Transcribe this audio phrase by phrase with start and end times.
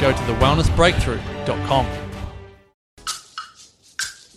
[0.00, 1.86] go to thewellnessbreakthrough.com.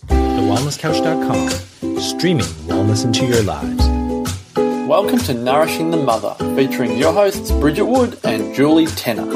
[0.08, 3.86] TheWellnessCouch.com, streaming wellness into your lives.
[4.88, 9.26] Welcome to Nourishing the Mother, featuring your hosts Bridget Wood and Julie Tenner.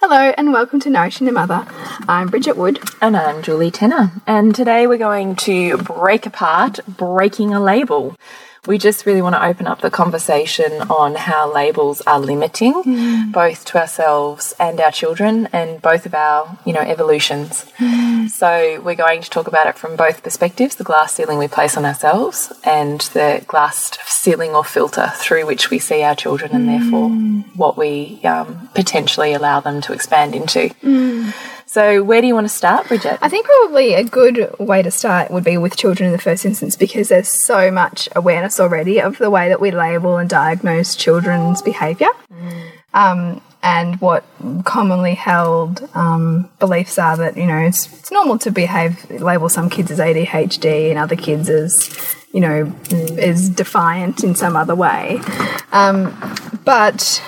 [0.00, 1.66] Hello and welcome to Nourishing the Mother.
[2.08, 2.80] I'm Bridget Wood.
[3.00, 4.10] And I'm Julie Tenner.
[4.26, 8.16] And today we're going to break apart breaking a label.
[8.66, 13.32] We just really want to open up the conversation on how labels are limiting mm.
[13.32, 17.64] both to ourselves and our children and both of our, you know, evolutions.
[17.78, 18.28] Mm.
[18.28, 21.76] So we're going to talk about it from both perspectives, the glass ceiling we place
[21.78, 26.68] on ourselves and the glass ceiling or filter through which we see our children and
[26.68, 27.56] therefore mm.
[27.56, 30.68] what we um, potentially allow them to expand into.
[30.82, 31.32] Mm.
[31.70, 33.20] So, where do you want to start, Bridget?
[33.22, 36.44] I think probably a good way to start would be with children in the first
[36.44, 40.96] instance because there's so much awareness already of the way that we label and diagnose
[40.96, 42.08] children's behaviour.
[42.92, 44.24] Um, and what
[44.64, 49.70] commonly held um, beliefs are that you know it's, it's normal to behave label some
[49.70, 51.88] kids as ADHD and other kids as
[52.32, 53.16] you know mm.
[53.16, 55.20] is defiant in some other way.
[55.70, 56.18] Um,
[56.64, 57.22] but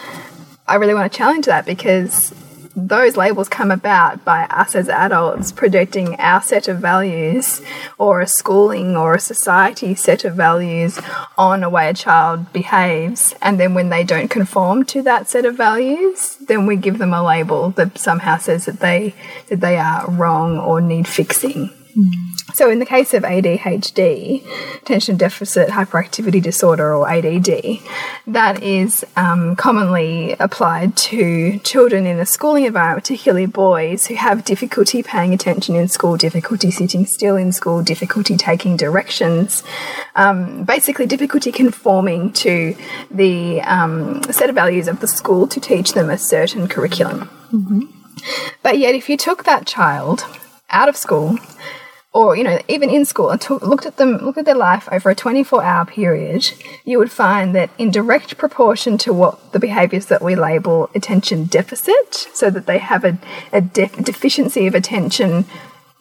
[0.66, 2.34] I really want to challenge that because
[2.74, 7.60] those labels come about by us as adults projecting our set of values
[7.98, 10.98] or a schooling or a society set of values
[11.36, 13.34] on a way a child behaves.
[13.42, 17.12] And then when they don't conform to that set of values, then we give them
[17.12, 19.14] a label that somehow says that they,
[19.48, 21.68] that they are wrong or need fixing.
[21.94, 22.31] Hmm.
[22.54, 24.44] So, in the case of ADHD,
[24.82, 27.80] attention deficit hyperactivity disorder, or ADD,
[28.26, 34.44] that is um, commonly applied to children in a schooling environment, particularly boys who have
[34.44, 39.62] difficulty paying attention in school, difficulty sitting still in school, difficulty taking directions,
[40.14, 42.76] um, basically, difficulty conforming to
[43.10, 47.30] the um, set of values of the school to teach them a certain curriculum.
[47.52, 48.02] Mm -hmm.
[48.62, 50.24] But yet, if you took that child
[50.70, 51.38] out of school,
[52.12, 54.88] or you know even in school and took, looked at them looked at their life
[54.92, 56.52] over a 24 hour period
[56.84, 61.44] you would find that in direct proportion to what the behaviors that we label attention
[61.44, 63.18] deficit so that they have a,
[63.52, 65.44] a deficiency of attention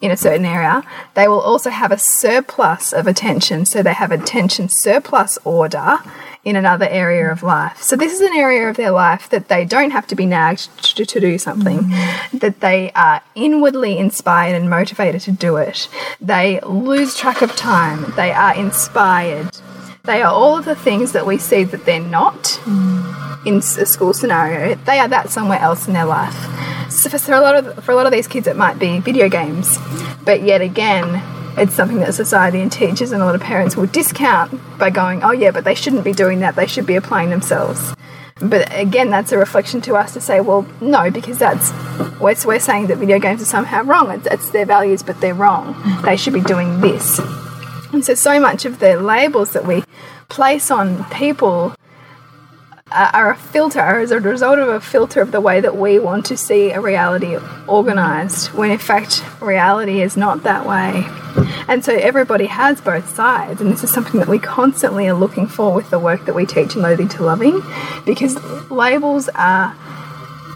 [0.02, 4.12] in a certain area they will also have a surplus of attention so they have
[4.12, 6.00] attention surplus order
[6.44, 7.82] in another area of life.
[7.82, 10.84] So this is an area of their life that they don't have to be nagged
[10.96, 12.40] to, to do something, mm -hmm.
[12.40, 15.90] that they are inwardly inspired and motivated to do it.
[16.26, 18.14] They lose track of time.
[18.16, 19.61] They are inspired.
[20.04, 23.46] They are all of the things that we see that they're not mm.
[23.46, 24.74] in a school scenario.
[24.74, 26.34] They are that somewhere else in their life.
[26.92, 29.00] So for, for a lot of for a lot of these kids, it might be
[29.00, 29.78] video games,
[30.26, 31.22] but yet again,
[31.56, 35.24] it's something that society and teachers and a lot of parents will discount by going,
[35.24, 36.56] oh, yeah, but they shouldn't be doing that.
[36.56, 37.94] They should be applying themselves.
[38.42, 41.72] But again, that's a reflection to us to say, well, no, because that's
[42.20, 44.10] we're, we're saying that video games are somehow wrong.
[44.10, 45.76] It's, it's their values, but they're wrong.
[46.04, 47.20] They should be doing this.
[47.94, 49.84] And so, so much of the labels that we
[50.30, 51.76] place on people
[52.92, 55.98] are a filter, are as a result of a filter of the way that we
[55.98, 61.06] want to see a reality organized, when in fact reality is not that way.
[61.70, 65.48] And so everybody has both sides, and this is something that we constantly are looking
[65.48, 67.62] for with the work that we teach in Loathing to Loving,
[68.06, 68.36] because
[68.70, 69.74] labels are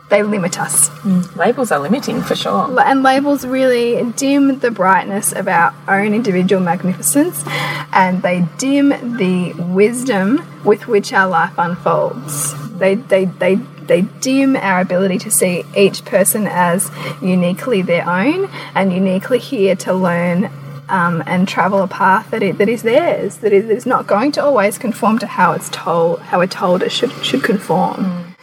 [0.10, 0.90] they limit us.
[1.36, 2.80] Labels are limiting for sure.
[2.80, 7.44] And labels really dim the brightness of our own individual magnificence
[7.92, 12.54] and they dim the wisdom with which our life unfolds.
[12.78, 16.92] They, they, they, they dim our ability to see each person as
[17.22, 20.52] uniquely their own and uniquely here to learn
[20.88, 24.06] um, and travel a path that, it, that is theirs, that is, that is not
[24.06, 28.36] going to always conform to how it's told, how we're told it should, should conform.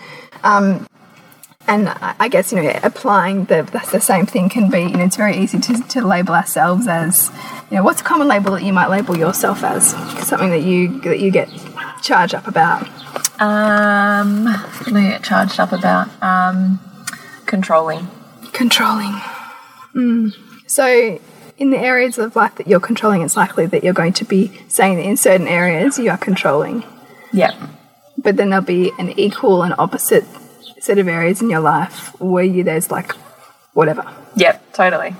[0.42, 0.86] Um,
[1.68, 5.04] and I guess you know applying the that's the same thing can be you know
[5.04, 7.30] it's very easy to, to label ourselves as
[7.70, 9.90] you know what's a common label that you might label yourself as
[10.26, 11.48] something that you that you get
[12.02, 12.86] charged up about
[13.40, 16.08] Um, I get charged up about?
[16.22, 16.78] Um,
[17.46, 18.08] controlling.
[18.52, 19.12] controlling
[19.94, 20.34] mm.
[20.66, 21.18] so
[21.58, 24.50] in the areas of life that you're controlling it's likely that you're going to be
[24.68, 26.82] saying that in certain areas you are controlling
[27.32, 27.54] Yep.
[28.18, 30.24] but then there'll be an equal and opposite
[30.82, 33.12] set of areas in your life where you there's like
[33.72, 34.04] whatever
[34.36, 34.72] Yep.
[34.72, 35.14] Totally.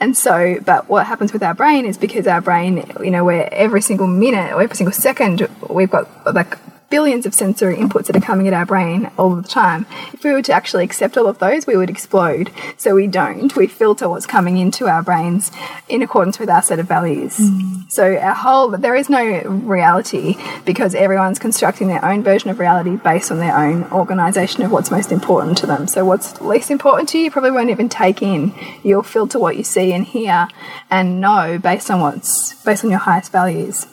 [0.00, 3.52] And so, but what happens with our brain is because our brain, you know, where
[3.52, 6.56] every single minute or every single second we've got like
[6.90, 9.86] billions of sensory inputs that are coming at our brain all the time.
[10.12, 12.50] If we were to actually accept all of those, we would explode.
[12.76, 13.54] So we don't.
[13.56, 15.52] We filter what's coming into our brains
[15.88, 17.38] in accordance with our set of values.
[17.38, 17.90] Mm.
[17.90, 22.96] So our whole, there is no reality because everyone's constructing their own version of reality
[22.96, 25.86] based on their own organization of what's most important to them.
[25.86, 28.52] So what's least important to you, you probably won't even take in.
[28.82, 30.48] You'll filter what you see and hear
[30.90, 33.86] and know based on what's, based on your highest values.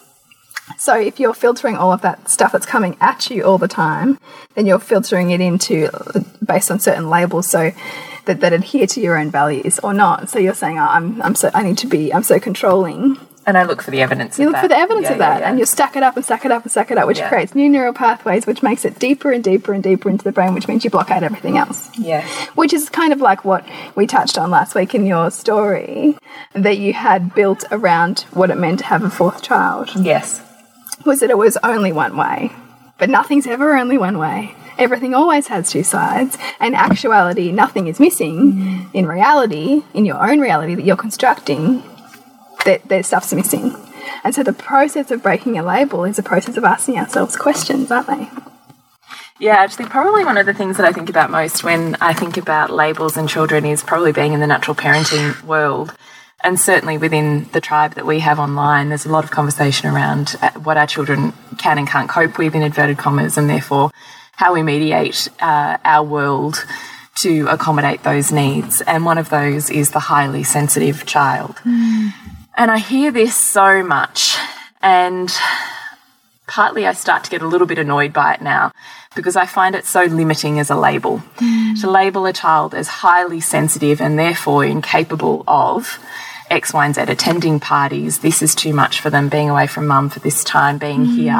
[0.77, 4.19] So if you're filtering all of that stuff that's coming at you all the time,
[4.55, 7.71] then you're filtering it into uh, based on certain labels so
[8.25, 10.29] that, that adhere to your own values or not.
[10.29, 13.17] So you're saying, oh, I'm, I'm so I need to be I'm so controlling.
[13.47, 14.37] And I look for the evidence.
[14.37, 14.63] You look that.
[14.63, 15.49] for the evidence Yeah, of that yeah, yeah.
[15.49, 17.55] and you stack it up and stack it up and stack it up, which creates
[17.55, 20.67] new neural pathways, which makes it deeper and deeper and deeper into the brain, which
[20.67, 22.27] means you block out everything else yeah.
[22.55, 23.65] which is kind of like what
[23.95, 26.17] we touched on last week in your story
[26.53, 30.41] that you had built around what it meant to have a fourth child Yes.
[31.07, 32.51] Was that it was only one way.
[32.99, 34.55] But nothing's ever only one way.
[34.77, 36.37] Everything always has two sides.
[36.59, 41.81] And actuality nothing is missing in reality in your own reality that you're constructing
[42.65, 43.75] that there's stuff's missing.
[44.23, 47.89] And so the process of breaking a label is a process of asking ourselves questions
[47.89, 48.29] aren't they?
[49.39, 52.37] Yeah, actually, probably one of the things that I think about most when I think
[52.37, 55.93] about labels and children is probably being in the natural parenting world.
[56.43, 60.35] And certainly within the tribe that we have online, there's a lot of conversation around
[60.41, 63.89] uh, what our children can and can't cope with, in inverted commas, and therefore
[64.33, 66.63] how we mediate uh, our world
[67.21, 68.81] to accommodate those needs.
[68.81, 71.59] And one of those is the highly sensitive child.
[71.65, 74.37] And I hear this so much.
[74.81, 75.33] And
[76.45, 78.71] partly I start to get a little bit annoyed by it now
[79.15, 81.23] because I find it so limiting as a label.
[81.81, 85.99] To label a child as highly sensitive and therefore incapable of
[86.49, 89.85] X, Y, and Z, attending parties, this is too much for them, being away from
[89.87, 91.33] mum for this time, being here,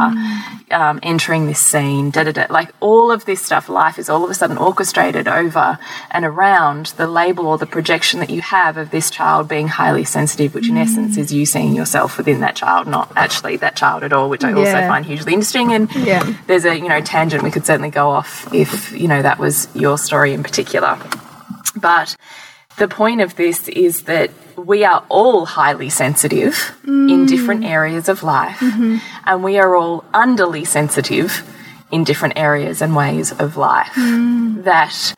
[0.71, 2.45] um, entering this scene, da da da.
[2.49, 5.79] Like all of this stuff, life is all of a sudden orchestrated over
[6.11, 10.03] and around the label or the projection that you have of this child being highly
[10.03, 14.03] sensitive, which in essence is you seeing yourself within that child, not actually that child
[14.03, 14.87] at all, which I also Yeah.
[14.89, 15.71] find hugely interesting.
[15.73, 16.23] And Yeah.
[16.47, 19.69] there's a you know tangent we could certainly go off if you know that was
[19.73, 20.97] your story in particular.
[21.75, 22.15] But
[22.77, 28.23] the point of this is that we are all highly sensitive in different areas of
[28.23, 28.61] life,
[29.25, 31.43] and we are all underly sensitive
[31.91, 33.93] in different areas and ways of life.
[33.95, 35.15] That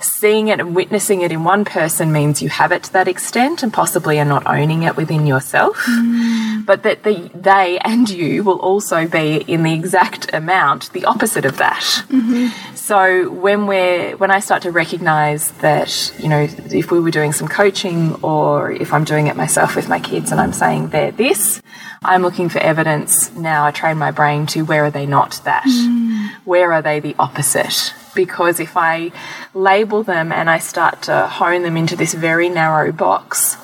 [0.00, 3.62] seeing it and witnessing it in one person means you have it to that extent
[3.62, 5.76] and possibly are not owning it within yourself.
[5.84, 6.66] Mm.
[6.66, 11.44] But that the, they and you will also be in the exact amount the opposite
[11.44, 11.82] of that.
[12.08, 12.74] Mm-hmm.
[12.74, 17.32] So when we're when I start to recognize that, you know, if we were doing
[17.32, 21.12] some coaching or if I'm doing it myself with my kids and I'm saying they're
[21.12, 21.62] this,
[22.02, 25.64] I'm looking for evidence now I train my brain to where are they not that?
[25.64, 26.30] Mm.
[26.44, 27.92] Where are they the opposite?
[28.14, 29.12] Because if I
[29.54, 33.56] label them and I start to hone them into this very narrow box,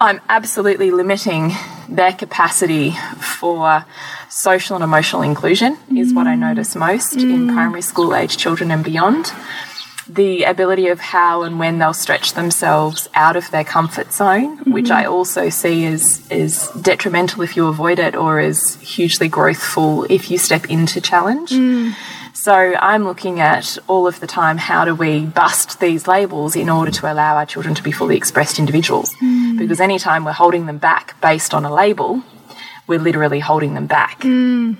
[0.00, 1.52] I'm absolutely limiting
[1.88, 3.84] their capacity for
[4.28, 6.40] social and emotional inclusion, is what I mm.
[6.40, 7.54] notice most in mm.
[7.54, 9.32] primary school age children and beyond.
[10.08, 14.86] The ability of how and when they'll stretch themselves out of their comfort zone, which
[14.86, 14.96] mm.
[14.96, 20.30] I also see as, as detrimental if you avoid it or as hugely growthful if
[20.30, 21.52] you step into challenge.
[22.44, 26.68] So I'm looking at all of the time how do we bust these labels in
[26.68, 29.14] order to allow our children to be fully expressed individuals?
[29.14, 29.56] Hmm.
[29.56, 32.22] Because anytime we're holding them back based on a label,
[32.86, 34.24] we're literally holding them back.
[34.24, 34.74] Hmm.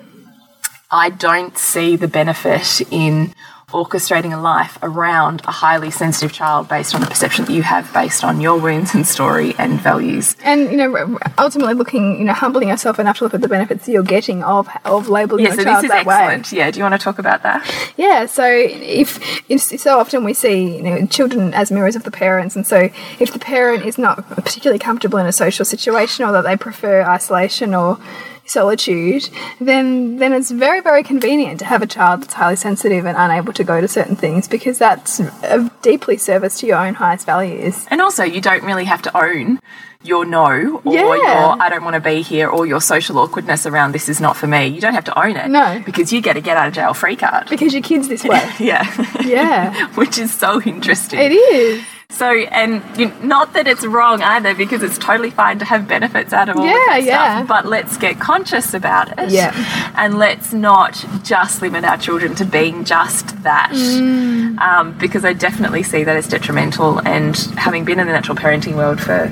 [0.91, 3.33] I don't see the benefit in
[3.75, 7.93] orchestrating a life around a highly sensitive child based on the perception that you have
[7.93, 10.37] based on your wounds and story and values.
[10.45, 13.89] And you know, ultimately looking, you know, humbling yourself enough to look at the benefits
[13.89, 16.53] you're getting of of labeling Yeah, your so child this is that excellent.
[16.53, 16.59] way.
[16.59, 17.93] Yeah, do you want to talk about that?
[17.97, 19.19] Yeah, so if,
[19.51, 22.89] if so often we see you know children as mirrors of the parents, and so
[23.19, 27.03] if the parent is not particularly comfortable in a social situation, or that they prefer
[27.03, 27.99] isolation or
[28.47, 29.29] solitude,
[29.61, 33.53] then then it's very very convenient to have a child that's highly sensitive and unable
[33.53, 37.87] to go to certain things because that's a deeply service to your own highest values.
[37.91, 39.59] And also, you don't really have to own
[40.03, 41.03] your no or Yeah.
[41.03, 44.37] your I don't want to be here or your social awkwardness around this is not
[44.37, 44.67] for me.
[44.67, 45.49] You don't have to own it.
[45.49, 45.83] No.
[45.87, 47.49] Because you get a get out of jail free card.
[47.49, 48.47] Because your kid's this way.
[48.61, 48.85] Yeah.
[49.23, 49.87] Yeah.
[49.95, 51.19] Which is so interesting.
[51.21, 51.83] It is.
[52.15, 56.33] So, and you, not that it's wrong either, because it's totally fine to have benefits
[56.33, 57.37] out of all of Yeah, that yeah.
[57.37, 57.49] stuff.
[57.49, 59.31] But let's get conscious about it.
[59.31, 59.53] Yeah.
[59.97, 63.73] And let's not just limit our children to being just that.
[63.73, 64.59] Mm.
[64.61, 67.01] Um, because I definitely see that as detrimental.
[67.01, 69.29] And having been in the natural parenting world for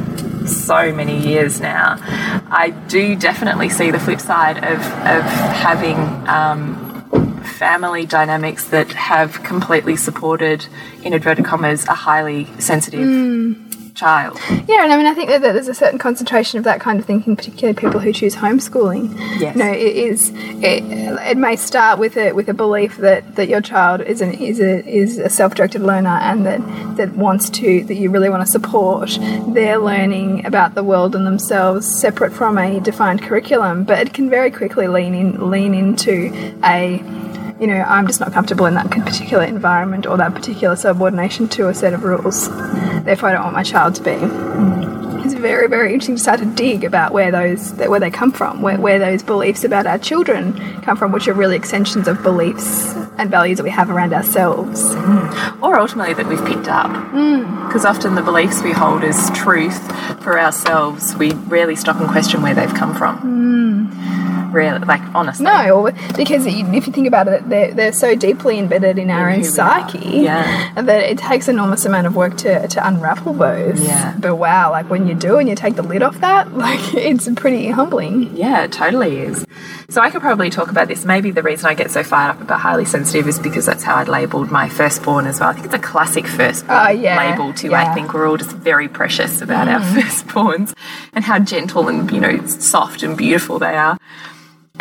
[0.47, 1.99] so many years now,
[2.51, 5.97] I do definitely see the flip side of, of having.
[6.29, 6.92] Um,
[7.43, 10.67] family dynamics that have completely supported,
[11.03, 13.93] in inverted commas, a highly sensitive hmm.
[13.95, 14.39] child.
[14.69, 16.99] Yeah, and I mean, I think that that there's a certain concentration of that kind
[16.99, 19.15] of thinking, particularly people who choose homeschooling.
[19.41, 19.57] Yes.
[19.57, 23.49] You know, it is it, it may start with a with a belief that, that
[23.49, 26.61] your child is an is a is a self directed learner and that
[26.97, 29.19] that wants to that you really want to support
[29.49, 33.85] their learning about the world and themselves separate from a defined curriculum.
[33.85, 36.33] But it can very quickly lean in lean into
[36.65, 37.03] a
[37.63, 41.69] you know, I'm just not comfortable in that particular environment or that particular subordination to
[41.69, 42.49] a set of rules.
[43.05, 44.19] Therefore, I don't want my child to be.
[45.25, 48.63] It's very, very interesting to start to dig about where those where they come from,
[48.63, 52.97] where, where those beliefs about our children come from, which are really extensions of beliefs
[53.17, 54.83] and values that we have around ourselves.
[55.63, 56.91] Or ultimately that we've picked up.
[56.91, 57.69] Mm.
[57.69, 59.81] Because often the beliefs we hold as truth
[60.21, 63.21] for ourselves, we rarely stop and question where they've come from.
[64.53, 65.47] Rarely, like, honestly.
[65.47, 65.67] Mm.
[65.67, 66.55] No, because if
[66.87, 69.49] you think about it, they're, they're so deeply embedded in our In own who we
[69.49, 69.51] are.
[69.53, 70.73] psyche Yeah.
[70.83, 73.81] that it takes enormous amount of work to, to unravel those.
[73.83, 74.15] Yeah.
[74.19, 77.29] But wow, like when you do and you take the lid off that, like it's
[77.37, 78.37] pretty humbling.
[78.37, 79.45] Yeah, it totally is.
[79.89, 81.05] So I could probably talk about this.
[81.05, 83.97] Maybe the reason I get so fired up about highly sensitive is because that's how
[83.97, 85.51] I'd labelled my firstborn as well.
[85.51, 87.75] I think it's a classic firstborn Oh, yeah, label too.
[87.75, 90.75] I think we're all just very precious about our firstborns
[91.13, 93.99] and how gentle and you know soft and beautiful they are.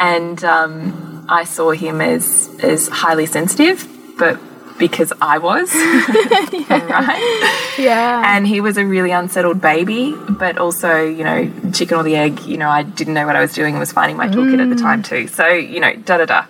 [0.02, 4.40] And um, I saw him as as highly sensitive, but
[4.82, 5.72] because I was,
[6.70, 7.76] right?
[7.78, 8.36] Yeah.
[8.36, 12.42] and he was a really unsettled baby, but also, you know, chicken or the egg,
[12.42, 14.70] you know, I didn't know what I was doing and was finding my toolkit at
[14.70, 15.28] the time too.
[15.28, 16.46] So, you know, da da da.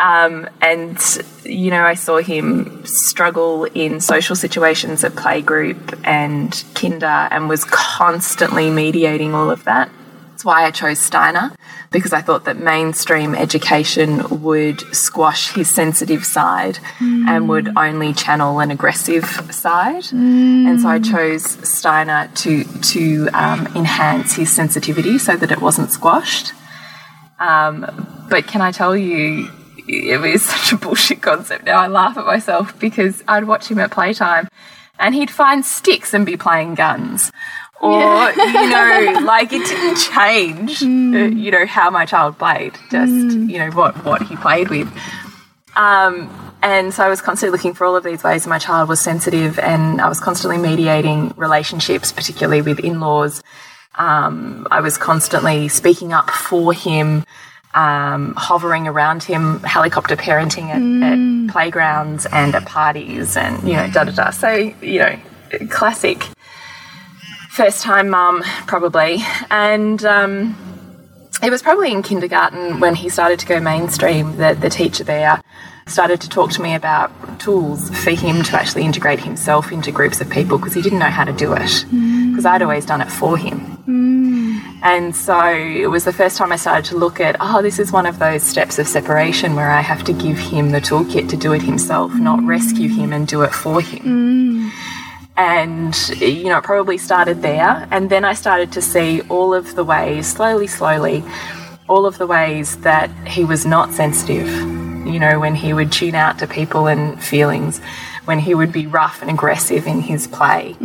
[0.00, 0.98] Um, and,
[1.44, 7.64] you know, I saw him struggle in social situations at playgroup and kinder and was
[7.64, 9.90] constantly mediating all of that.
[10.30, 11.52] That's why I chose Steiner,
[11.90, 18.60] because I thought that mainstream education would squash his sensitive side and would only channel
[18.60, 20.04] an aggressive side.
[20.68, 25.90] And so I chose Steiner to, to um, enhance his sensitivity so that it wasn't
[25.90, 26.52] squashed.
[27.40, 29.50] Um, but can I tell you,
[29.88, 31.64] it was such a bullshit concept.
[31.64, 34.48] Now I laugh at myself because I'd watch him at playtime
[34.98, 37.32] and he'd find sticks and be playing guns.
[37.80, 43.10] Or, you know, like it didn't change, uh, you know, how my child played, just,
[43.10, 44.86] you know, what, what he played with.
[45.76, 46.28] Um,
[46.62, 49.58] and so I was constantly looking for all of these ways my child was sensitive,
[49.58, 53.42] and I was constantly mediating relationships, particularly with in laws.
[53.94, 57.24] Um, I was constantly speaking up for him,
[57.72, 63.90] um, hovering around him, helicopter parenting at, at playgrounds and at parties, and you know,
[63.90, 64.30] da da da.
[64.30, 65.18] So you know,
[65.70, 66.26] classic
[67.60, 69.18] first time mum, probably,
[69.50, 70.02] and.
[70.04, 70.56] Um,
[71.42, 75.40] it was probably in kindergarten when he started to go mainstream that the teacher there
[75.86, 80.20] started to talk to me about tools for him to actually integrate himself into groups
[80.20, 82.30] of people because he didn't know how to do it mm.
[82.30, 83.58] because I'd always done it for him.
[83.88, 84.80] Mm.
[84.82, 87.90] And so it was the first time I started to look at, oh, this is
[87.90, 91.38] one of those steps of separation where I have to give him the toolkit to
[91.38, 94.99] do it himself, not rescue him and do it for him mm.
[95.40, 99.74] And you know it probably started there and then i started to see all of
[99.74, 101.24] the ways slowly slowly
[101.88, 104.48] all of the ways that he was not sensitive
[105.06, 107.80] you know, when he would tune out to people and feelings,
[108.26, 110.76] when he would be rough and aggressive in his play,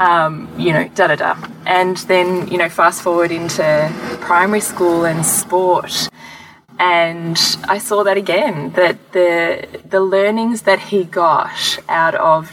[0.00, 1.48] um, you know, da da da.
[1.66, 6.08] And then, you know, fast forward into primary school and sport.
[6.78, 7.38] And
[7.68, 12.50] I saw that again, that the the learnings that he got out of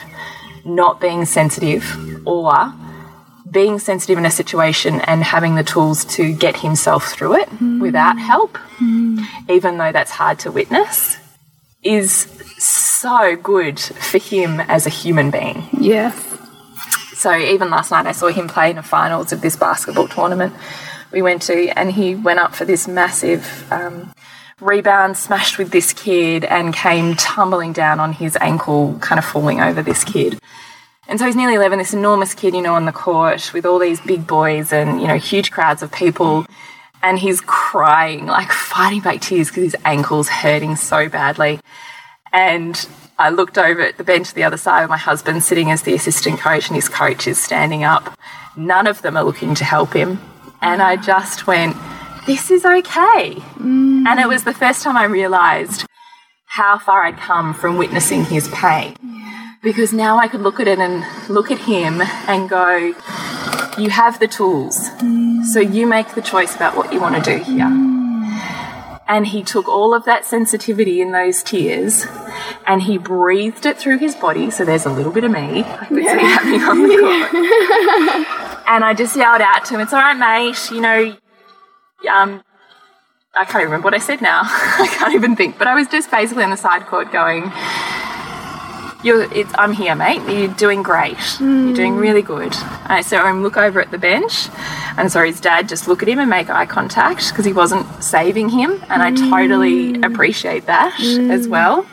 [0.68, 1.84] not being sensitive
[2.28, 2.74] or
[3.50, 8.20] being sensitive in a situation and having the tools to get himself through it without
[8.20, 8.58] help,
[9.50, 11.18] even though that's hard to witness,
[11.82, 15.64] is so good for him as a human being.
[15.80, 16.16] Yes.
[17.14, 20.54] So even last night, I saw him play in the finals of this basketball tournament
[21.12, 24.12] we went to, and he went up for this massive um,
[24.60, 29.62] rebound, smashed with this kid, and came tumbling down on his ankle, kind of falling
[29.62, 30.40] over this kid.
[31.08, 33.80] And so he's nearly 11, this enormous kid, you know, on the court with all
[33.80, 36.46] these big boys and, you know, huge crowds of people.
[37.02, 41.60] And he's crying, like fighting back tears because his ankle's hurting so badly.
[42.34, 42.88] And
[43.18, 45.94] I looked over at the bench the other side with my husband sitting as the
[45.94, 48.18] assistant coach, and his coach is standing up.
[48.58, 50.20] None of them are looking to help him.
[50.62, 51.78] And I just went,
[52.28, 53.36] This is okay.
[53.56, 54.06] Mm.
[54.06, 55.86] And it was the first time I realized
[56.48, 58.98] how far I'd come from witnessing his pain.
[59.64, 62.94] Because now I could look at it and look at him and go,
[63.78, 64.90] You have the tools.
[65.00, 65.46] Mm.
[65.46, 67.66] So you make the choice about what you want to do here.
[67.66, 69.00] Mm.
[69.08, 72.06] And he took all of that sensitivity in those tears
[72.66, 74.52] and he breathed it through his body.
[74.52, 78.68] So there's a little bit of me, like this me happening on the court.
[78.68, 80.72] and I just yelled out to him, It's all right, mate.
[80.72, 81.18] You know,
[82.10, 82.44] um,
[83.36, 84.42] I can't even remember what I said now.
[84.46, 85.58] I can't even think.
[85.58, 87.52] But I was just basically on the side court going,
[89.04, 90.22] you're, it's, I'm here, mate.
[90.28, 91.18] You're doing great.
[91.40, 92.00] You're doing hmm.
[92.00, 92.54] really good.
[92.86, 94.50] I saw him look over at the bench,
[94.98, 97.86] and saw his dad just look at him and make eye contact because he wasn't
[98.04, 100.04] saving him, and I totally hmm.
[100.04, 101.52] appreciate that as hmm.
[101.52, 101.86] well.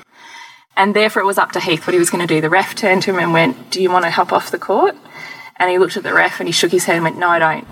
[0.76, 2.40] And therefore, it was up to Heath what he was going to do.
[2.40, 4.96] The ref turned to him and went, "Do you want to hop off the court?"
[5.56, 7.38] And he looked at the ref and he shook his head and went, "No, I
[7.38, 7.68] don't."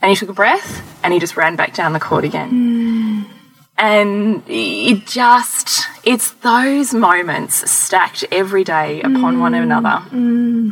[0.00, 2.50] And he took a breath and he just ran back down the court again.
[2.50, 3.22] Hmm.
[3.80, 9.62] And it just, it's those moments stacked every day upon one hmm.
[9.62, 10.70] another hmm.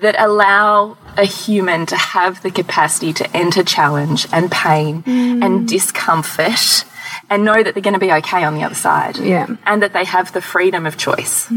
[0.00, 6.84] that allow a human to have the capacity to enter challenge and pain and discomfort
[7.30, 9.16] and know that they're going to be okay on the other side.
[9.18, 9.46] Yeah.
[9.66, 11.48] And that they have the freedom of choice.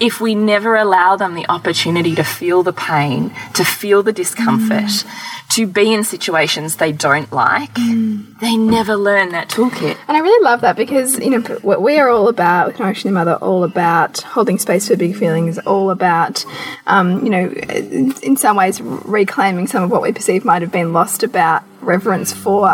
[0.00, 5.04] If we never allow them the opportunity to feel the pain, to feel the discomfort,
[5.50, 9.98] to be in situations they don't like, they never learn that toolkit.
[10.08, 13.10] And I really love that because, you know, what we are all about with Nourishing
[13.10, 16.46] the Mother, all about holding space for big feelings, all about,
[16.86, 20.92] um, you know, in some ways reclaiming some of what we perceive might have been
[20.92, 22.68] lost about reverence for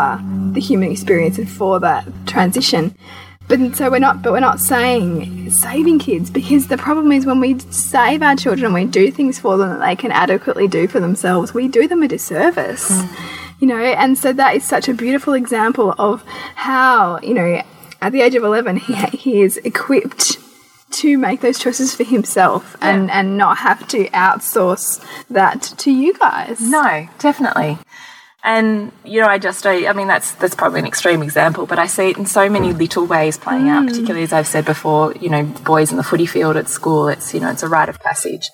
[0.53, 2.95] the human experience and for that transition.
[3.47, 7.39] But so we're not, but we're not saying saving kids because the problem is when
[7.39, 10.87] we save our children and we do things for them that they can adequately do
[10.87, 12.89] for themselves, we do them a disservice.
[12.89, 13.15] Hmm.
[13.59, 16.23] You know, and so that is such a beautiful example of
[16.55, 17.63] how, you know,
[18.01, 20.37] at the age of 11, he, he is equipped
[20.91, 26.13] to make those choices for himself and, and not have to outsource that to you
[26.17, 26.61] guys.
[26.61, 27.77] No, definitely.
[28.47, 31.79] And you know, I just, I, I mean, that's that's probably an extreme example, but
[31.79, 33.83] I see it in so many little ways playing out.
[33.83, 33.89] Mm.
[33.89, 37.33] Particularly as I've said before, you know, boys in the footy field at school, it's
[37.33, 38.49] you know, it's a rite of passage.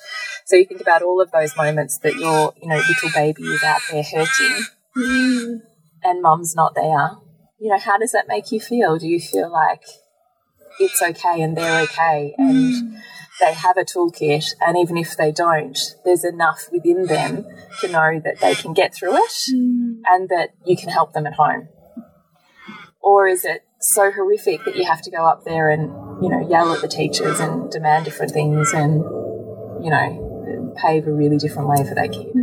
[0.45, 3.63] So you think about all of those moments that your, you know, little baby is
[3.63, 4.65] out there hurting,
[4.97, 5.59] mm.
[6.03, 7.11] and mum's not there.
[7.59, 8.97] You know, how does that make you feel?
[8.97, 9.83] Do you feel like
[10.79, 13.01] it's okay and they're okay and mm.
[13.39, 17.45] They have a toolkit and even if they don't there's enough within them
[17.81, 20.01] to know that they can get through it mm.
[20.07, 21.67] and that you can help them at home.
[23.01, 25.81] Or is it so horrific that you have to go up there and
[26.23, 29.03] you know yell at the teachers and demand different things and
[29.83, 32.33] you know pave a really different way for that kid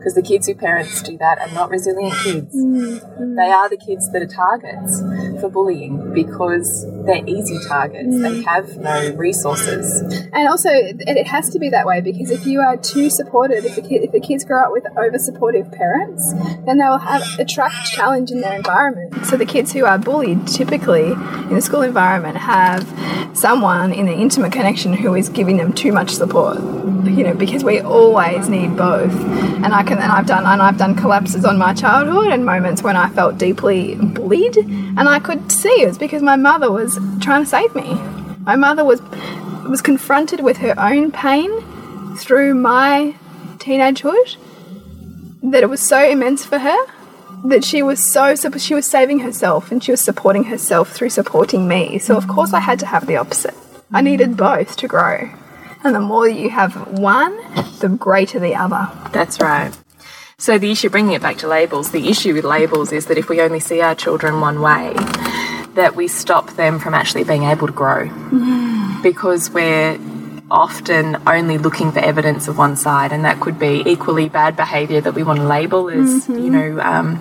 [0.00, 0.16] because mm.
[0.16, 2.54] the kids who parents do that are not resilient kids.
[2.54, 3.36] Mm.
[3.36, 5.00] They are the kids that are targets
[5.40, 8.20] for bullying because they're easy targets.
[8.20, 8.44] They mm.
[8.44, 10.00] have no resources.
[10.32, 13.76] And also, it, has to be that way because if you are too supported, if
[13.76, 16.32] the, kid, if the kids grow up with over supportive parents,
[16.66, 19.26] then they will have attract challenge in their environment.
[19.26, 22.82] So the kids who are bullied, typically in the school environment, have
[23.36, 26.58] someone in the intimate connection who is giving them too much support.
[26.58, 27.16] Mm.
[27.16, 29.12] You know, because we always need both.
[29.12, 32.82] And I can, and I've done, and I've done collapses on my childhood and moments
[32.82, 34.56] when I felt deeply bullied,
[34.96, 37.94] and I could see it was because my mother was trying to save me.
[38.40, 39.00] My mother was
[39.68, 41.50] was confronted with her own pain
[42.16, 43.14] through my
[43.58, 44.36] teenagehood
[45.42, 46.86] that it was so immense for her
[47.44, 51.66] that she was so she was saving herself and she was supporting herself through supporting
[51.68, 51.98] me.
[51.98, 53.54] So of course I had to have the opposite.
[53.92, 55.30] I needed both to grow.
[55.82, 57.36] And the more you have one,
[57.80, 58.90] the greater the other.
[59.12, 59.72] That's right.
[60.40, 63.28] So the issue, bringing it back to labels, the issue with labels is that if
[63.28, 64.94] we only see our children one way,
[65.74, 68.08] that we stop them from actually being able to grow.
[69.02, 69.98] Because we're
[70.50, 75.02] often only looking for evidence of one side, and that could be equally bad behaviour
[75.02, 77.18] that we want to label as, you know, um,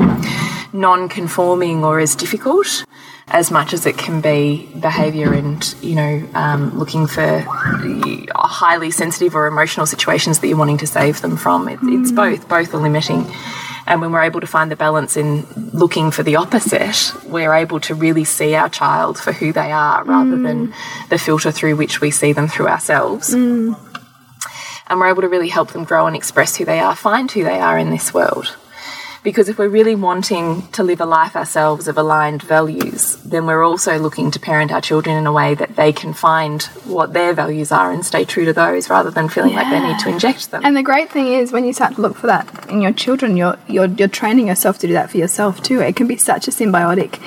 [0.73, 2.85] non-conforming or as difficult,
[3.27, 8.91] as much as it can be behaviour and you know um, looking for uh, highly
[8.91, 11.67] sensitive or emotional situations that you're wanting to save them from.
[11.67, 12.15] It, It's hmm.
[12.15, 12.47] both.
[12.47, 13.25] Both are limiting.
[13.87, 17.79] And when we're able to find the balance in looking for the opposite, we're able
[17.81, 20.43] to really see our child for who they are rather hmm.
[20.43, 20.73] than
[21.09, 23.33] the filter through which we see them through ourselves.
[23.33, 23.73] Hmm.
[24.87, 27.43] And we're able to really help them grow and express who they are, find who
[27.43, 28.55] they are in this world.
[29.23, 33.63] Because if we're really wanting to live a life ourselves of aligned values, then we're
[33.63, 37.33] also looking to parent our children in a way that they can find what their
[37.33, 40.51] values are and stay true to those rather than feeling like they need to inject
[40.51, 40.65] them.
[40.65, 43.35] And the great thing is when you start to look for that in your children,
[43.35, 45.81] you're you're you're training yourself to do that for yourself too.
[45.81, 47.19] It can be such a symbiotic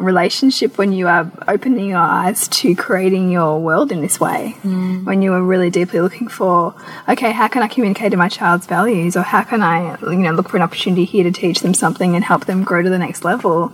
[0.00, 4.56] relationship when you are opening your eyes to creating your world in this way.
[4.62, 5.04] Mm.
[5.04, 6.74] When you are really deeply looking for,
[7.08, 10.32] okay, how can I communicate to my child's values, or how can I, you know,
[10.32, 12.98] look for an opportunity here to teach them something and help them grow to the
[12.98, 13.72] next level.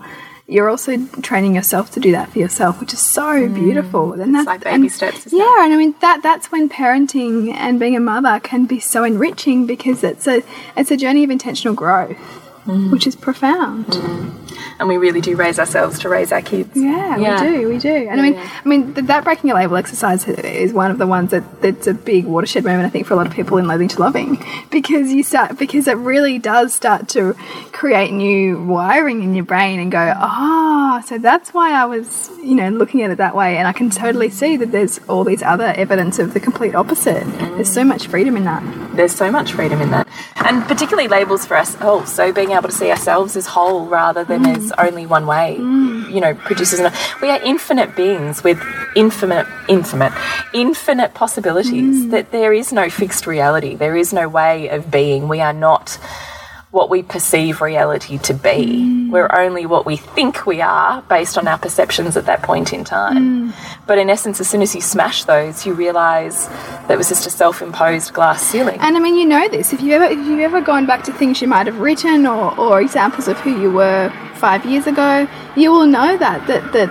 [0.48, 3.54] You're also training yourself to do that for yourself, which is so mm.
[3.54, 4.12] beautiful.
[4.12, 5.42] And that's like baby and- steps, isn't it?
[5.42, 9.02] yeah, and I mean that that's when parenting and being a mother can be so
[9.02, 10.42] enriching because it's a
[10.76, 12.16] it's a journey of intentional growth,
[12.66, 12.90] Mm.
[12.90, 13.87] which is profound.
[13.87, 14.33] Mm.
[14.79, 16.70] and we really do raise ourselves to raise our kids.
[16.74, 17.40] Yeah, Yeah.
[17.42, 17.94] we do, we do.
[18.11, 21.07] And I mean, I mean th that breaking a label exercise is one of the
[21.07, 23.66] ones that that's a big watershed moment I think for a lot of people in
[23.70, 24.31] loathing to loving
[24.79, 27.35] because you start because it really does start to
[27.81, 32.07] create new wiring in your brain and go, oh, so that's why I was
[32.42, 35.24] you know looking at it that way, and I can totally see that there's all
[35.24, 37.24] these other evidence of the complete opposite.
[37.57, 38.62] There's so much freedom in that.
[38.96, 40.07] There's so much freedom in that.
[40.46, 41.83] And particularly labels for ourselves.
[41.83, 44.56] Oh, so being able to see ourselves as whole rather than mm.
[44.56, 46.12] as only one way, mm.
[46.12, 46.80] you know, produces.
[47.22, 48.60] We are infinite beings with
[48.94, 50.12] infinite, infinite,
[50.52, 52.06] infinite possibilities.
[52.06, 52.10] Mm.
[52.10, 53.74] That there is no fixed reality.
[53.74, 55.28] There is no way of being.
[55.28, 55.98] We are not
[56.76, 58.82] what we perceive reality to be.
[58.84, 59.10] Mm.
[59.10, 62.84] We're only what we think we are based on our perceptions at that point in
[62.84, 63.50] time.
[63.50, 63.86] Mm.
[63.86, 67.26] But in essence, as soon as you smash those, you realize that it was just
[67.26, 68.78] a self imposed glass ceiling.
[68.80, 69.72] And I mean, you know this.
[69.72, 72.56] If you ever, if you've ever gone back to things you might have written or,
[72.60, 76.90] or examples of who you were five years ago, you will know that that that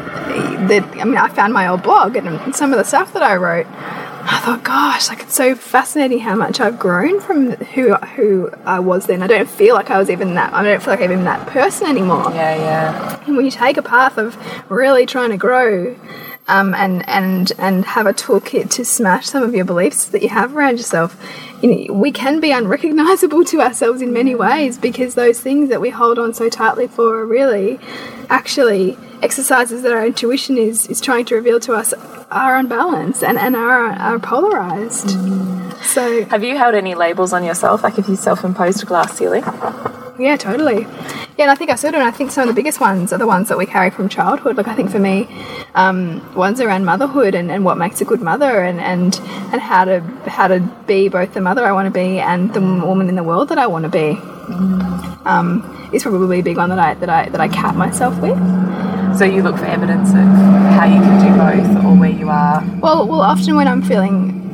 [0.68, 0.84] that.
[1.00, 3.68] I mean, I found my old blog and some of the stuff that I wrote.
[4.28, 8.80] I thought, gosh, like it's so fascinating how much I've grown from who who I
[8.80, 9.22] was then.
[9.22, 10.52] I don't feel like I was even that.
[10.54, 12.32] I don't feel like I'm even that person anymore.
[12.34, 13.24] yeah, yeah.
[13.28, 14.36] And when you take a path of
[14.70, 15.96] really trying to grow
[16.48, 20.30] um, and and and have a toolkit to smash some of your beliefs that you
[20.30, 21.16] have around yourself,
[21.62, 25.82] you know, we can be unrecognizable to ourselves in many ways because those things that
[25.82, 27.80] we hold on so tightly for are really
[28.30, 31.94] actually exercises that our intuition is is trying to reveal to us
[32.32, 35.08] are unbalanced and, and are, are polarized.
[35.08, 35.84] Mm.
[35.84, 37.84] So Have you held any labels on yourself?
[37.84, 39.44] Like if you self imposed a glass ceiling?
[40.18, 40.82] Yeah, totally.
[41.38, 41.98] Yeah, and I think I still do.
[41.98, 44.08] And I think some of the biggest ones are the ones that we carry from
[44.08, 44.56] childhood.
[44.56, 45.28] Like I think for me,
[45.76, 49.16] um, ones around motherhood and, and what makes a good mother, and, and
[49.52, 52.62] and how to how to be both the mother I want to be and the
[52.62, 54.18] woman in the world that I want to be.
[55.26, 58.38] Um, is probably a big one that I that I that I cap myself with.
[59.18, 62.64] So you look for evidence of how you can do both or where you are.
[62.80, 64.45] Well, well, often when I'm feeling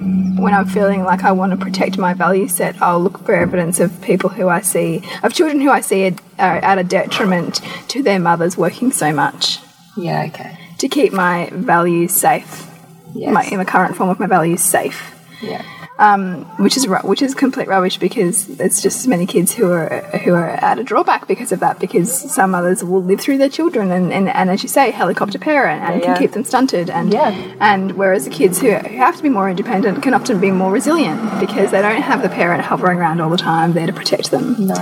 [0.42, 3.80] when I'm feeling like I want to protect my value set, I'll look for evidence
[3.80, 8.02] of people who I see, of children who I see are at a detriment to
[8.04, 9.60] their mothers working so much
[9.96, 10.58] Yeah, okay.
[10.80, 12.68] to keep my values safe.
[13.14, 13.34] Yes.
[13.34, 15.14] My, in the current form of my values safe.
[15.42, 15.64] Yeah.
[16.02, 19.88] Um, which is which is complete rubbish because it's just as many kids who are
[20.24, 23.50] who are at a drawback because of that because some mothers will live through their
[23.50, 26.06] children and, and, and as you say helicopter parent and Yeah.
[26.08, 27.30] can keep them stunted and Yeah.
[27.60, 30.72] and whereas the kids who, who have to be more independent can often be more
[30.72, 34.32] resilient because they don't have the parent hovering around all the time there to protect
[34.32, 34.56] them.
[34.74, 34.76] No.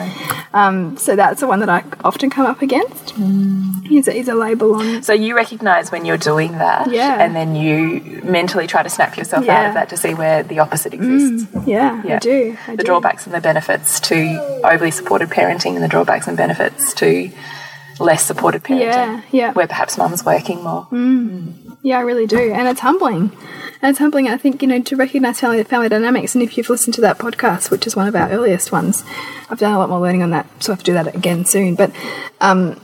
[0.53, 3.13] Um, so that's the one that I often come up against.
[3.89, 7.21] Is, a, is a label on So you recognize when you're doing that, Yeah.
[7.23, 10.59] and then you mentally try to snap yourself out of that to see where the
[10.59, 11.47] opposite exists.
[11.65, 12.85] yeah, I do I the do.
[12.85, 17.31] drawbacks and the benefits to overly supported parenting, and the drawbacks and benefits to
[17.99, 18.81] less supported parenting.
[18.81, 19.51] Yeah, yeah.
[19.53, 20.87] Where perhaps mum's working more.
[21.81, 23.31] Yeah, I really do, and it's humbling.
[23.81, 26.35] And it's humbling, I think, you know, to recognize family family dynamics.
[26.35, 29.05] And if you've listened to that podcast, which is one of our earliest ones,
[29.49, 31.45] I've done a lot more learning on that, so I have to do that again
[31.45, 31.75] soon.
[31.75, 31.93] But
[32.41, 32.77] um,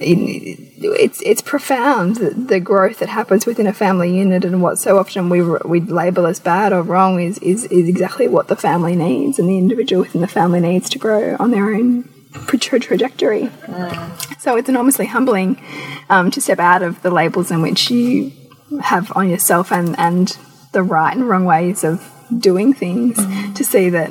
[0.00, 4.98] it's it's profound the, the growth that happens within a family unit, and what so
[4.98, 8.96] often we we label as bad or wrong is is is exactly what the family
[8.96, 12.08] needs, and the individual within the family needs to grow on their own
[12.46, 13.42] trajectory.
[13.42, 14.40] Mm.
[14.40, 15.60] So it's enormously humbling
[16.08, 18.32] um, to step out of the labels in which you
[18.80, 20.36] have on yourself and and
[20.72, 23.54] the right and wrong ways of doing things mm.
[23.54, 24.10] to see that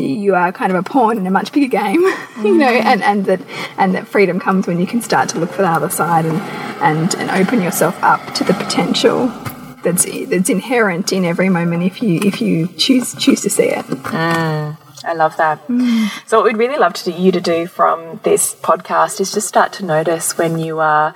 [0.00, 2.00] you are kind of a pawn in a much bigger game,
[2.42, 2.84] you know, mm.
[2.84, 3.40] and, and that
[3.76, 6.40] and that freedom comes when you can start to look for the other side and
[6.82, 9.28] and, and open yourself up to the potential
[9.82, 13.84] that's that's inherent in every moment if you if you choose choose to see it.
[13.84, 15.66] Mm, I love that.
[15.66, 16.08] Mm.
[16.28, 19.48] So what we'd really love to do, you to do from this podcast is just
[19.48, 21.14] start to notice when you are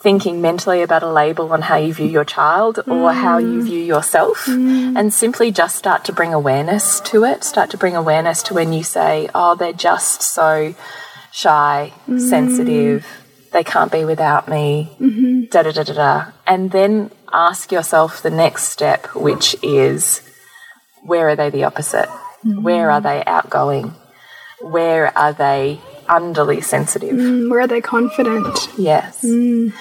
[0.00, 3.64] thinking mentally about a label on how you view your child or how you mm.
[3.64, 4.98] view yourself mm.
[4.98, 7.44] and simply just start to bring awareness to it.
[7.44, 10.74] Start to bring awareness to when you say, oh, they're just so
[11.30, 12.18] shy, mm.
[12.18, 13.06] sensitive,
[13.52, 15.50] they can't be without me, -hmm.
[15.50, 16.24] da da da da da.
[16.46, 20.22] And then ask yourself the next step, which is
[21.04, 22.08] where are they the opposite?
[22.42, 23.92] Where are they outgoing?
[24.60, 27.16] Where are they underly sensitive.
[27.16, 28.68] Mm, where are they confident?
[28.76, 29.22] Yes.
[29.24, 29.72] Mm.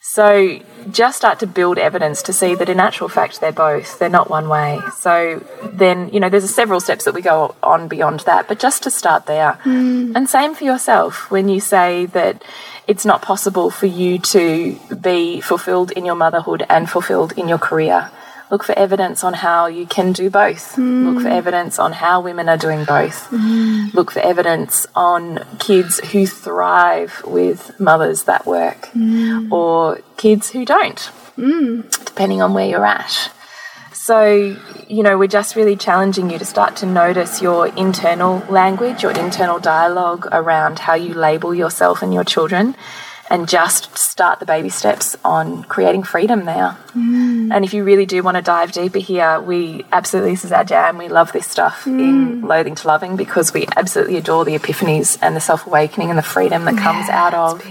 [0.00, 0.60] So
[0.92, 3.98] just start to build evidence to see that in actual fact they're both.
[3.98, 4.78] They're not one way.
[4.98, 8.84] So then, you know, there's several steps that we go on beyond that, but just
[8.84, 9.58] to start there.
[9.64, 10.14] Mm.
[10.14, 12.44] And same for yourself when you say that
[12.86, 17.58] it's not possible for you to be fulfilled in your motherhood and fulfilled in your
[17.58, 18.10] career.
[18.54, 20.76] Look for evidence on how you can do both.
[20.76, 21.12] Mm.
[21.12, 23.28] Look for evidence on how women are doing both.
[23.30, 23.92] Mm.
[23.92, 29.50] Look for evidence on kids who thrive with mothers that work mm.
[29.50, 33.32] or kids who don't, depending on where you're at.
[33.92, 39.02] So, you know, we're just really challenging you to start to notice your internal language,
[39.02, 42.76] your internal dialogue around how you label yourself and your children
[43.30, 46.76] and just start the baby steps on creating freedom there.
[46.94, 47.52] Mm.
[47.52, 50.64] And if you really do want to dive deeper here, we absolutely, this is our
[50.64, 50.98] jam.
[50.98, 51.98] We love this stuff mm.
[51.98, 56.18] in Loathing to Loving because we absolutely adore the epiphanies and the self awakening and
[56.18, 57.64] the freedom that comes out of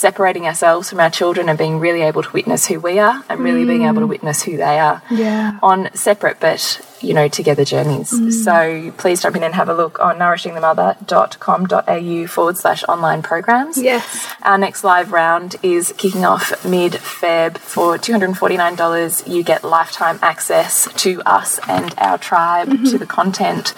[0.00, 3.40] separating ourselves from our children and being really able to witness who we are and
[3.40, 3.68] really mm.
[3.68, 4.08] being able to mm.
[4.08, 5.58] witness who they are yeah.
[5.62, 8.32] on separate but you know together journeys mm.
[8.32, 14.34] so please jump in and have a look on nourishingthemother.com.au forward slash online programs yes
[14.40, 20.90] our next live round is kicking off mid feb for $249 you get lifetime access
[20.94, 22.90] to us and our tribe mm -hmm.
[22.90, 23.74] to the content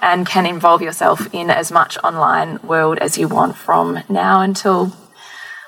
[0.00, 4.92] and can involve yourself in as much online world as you want from now until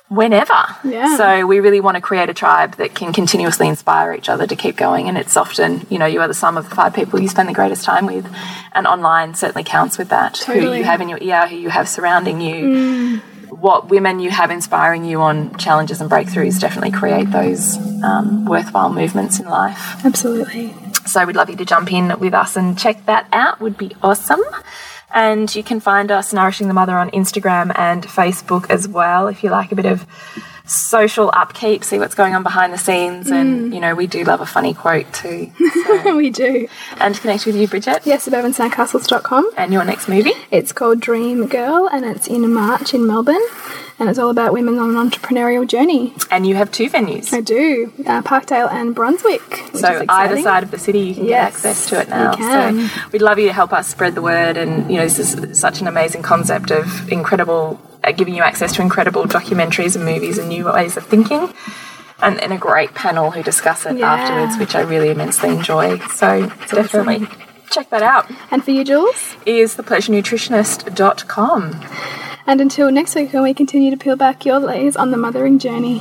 [0.08, 0.54] whenever.
[0.84, 1.16] Yeah.
[1.16, 4.56] So we really want to create a tribe that can continuously inspire each other to
[4.56, 5.08] keep going.
[5.08, 7.48] And it's often, you know, you are the sum of the five people you spend
[7.48, 8.26] the greatest time with.
[8.72, 10.34] And online certainly counts with that.
[10.34, 10.66] Totally.
[10.66, 12.54] Who you have in your ear, who you have surrounding you.
[12.64, 13.20] Mm.
[13.50, 18.92] What women you have inspiring you on challenges and breakthroughs definitely create those um, worthwhile
[18.92, 20.04] movements in life.
[20.04, 20.74] Absolutely.
[21.06, 23.60] So we'd love you to jump in with us and check that out.
[23.60, 24.42] Would be awesome.
[25.12, 29.42] And you can find us Nourishing the Mother on Instagram and Facebook as well if
[29.42, 30.06] you like a bit of
[30.66, 33.28] social upkeep, see what's going on behind the scenes.
[33.28, 33.40] Mm.
[33.40, 35.50] And, you know, we do love a funny quote too.
[35.84, 36.16] So.
[36.16, 36.68] we do.
[36.98, 38.02] And to connect with you, Bridget.
[38.04, 39.52] Yes, suburbansandcastles.com.
[39.56, 40.32] And your next movie?
[40.50, 43.46] It's called Dream Girl and it's in March in Melbourne
[43.98, 46.14] and it's all about women on an entrepreneurial journey.
[46.30, 47.32] And you have two venues.
[47.32, 49.62] I do, uh, Parkdale and Brunswick.
[49.74, 52.32] So either side of the city, you can yes, get access to it now.
[52.36, 54.56] So we'd love you to help us spread the word.
[54.56, 58.72] And you know, this is such an amazing concept of incredible, Uh, giving you access
[58.72, 61.52] to incredible documentaries and movies and new ways of thinking.
[62.20, 64.14] And, and a great panel who discuss it yeah.
[64.14, 65.98] afterwards, which I really immensely enjoy.
[66.08, 67.28] So definitely
[67.70, 68.30] check that out.
[68.50, 69.36] And for you, Jules?
[69.44, 71.84] Is thepleasurenutritionist.com.
[72.46, 75.58] And until next week, when we continue to peel back your layers on the mothering
[75.58, 76.00] journey.